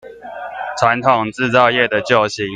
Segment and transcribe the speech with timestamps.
[0.81, 2.47] 傳統製造業的救星